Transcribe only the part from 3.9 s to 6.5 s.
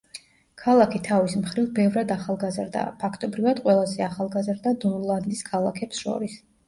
ახალგაზრდა ნორლანდის ქალაქებს შორის.